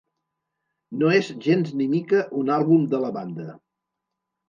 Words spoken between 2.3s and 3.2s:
un àlbum de la